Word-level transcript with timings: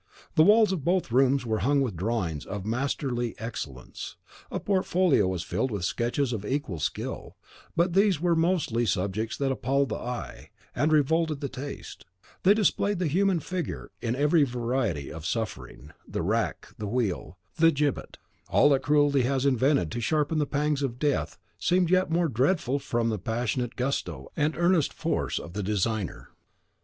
The 0.33 0.41
walls 0.41 0.71
of 0.71 0.83
both 0.83 1.11
rooms 1.11 1.45
were 1.45 1.59
hung 1.59 1.79
with 1.79 1.95
drawings 1.95 2.43
of 2.47 2.65
masterly 2.65 3.35
excellence. 3.37 4.15
A 4.49 4.59
portfolio 4.59 5.27
was 5.27 5.43
filled 5.43 5.69
with 5.69 5.85
sketches 5.85 6.33
of 6.33 6.43
equal 6.43 6.79
skill, 6.79 7.35
but 7.75 7.93
these 7.93 8.15
last 8.15 8.21
were 8.23 8.35
mostly 8.35 8.87
subjects 8.87 9.37
that 9.37 9.51
appalled 9.51 9.89
the 9.89 9.97
eye 9.99 10.49
and 10.75 10.91
revolted 10.91 11.39
the 11.39 11.49
taste: 11.49 12.07
they 12.41 12.55
displayed 12.55 12.97
the 12.97 13.05
human 13.05 13.39
figure 13.39 13.91
in 14.01 14.15
every 14.15 14.41
variety 14.41 15.13
of 15.13 15.23
suffering, 15.23 15.91
the 16.07 16.23
rack, 16.23 16.69
the 16.79 16.87
wheel, 16.87 17.37
the 17.57 17.69
gibbet; 17.69 18.17
all 18.49 18.69
that 18.69 18.81
cruelty 18.81 19.21
has 19.21 19.45
invented 19.45 19.91
to 19.91 20.01
sharpen 20.01 20.39
the 20.39 20.47
pangs 20.47 20.81
of 20.81 20.97
death 20.97 21.37
seemed 21.59 21.91
yet 21.91 22.09
more 22.09 22.27
dreadful 22.27 22.79
from 22.79 23.09
the 23.09 23.19
passionate 23.19 23.75
gusto 23.75 24.31
and 24.35 24.57
earnest 24.57 24.93
force 24.93 25.37
of 25.37 25.53
the 25.53 25.61
designer. 25.61 26.29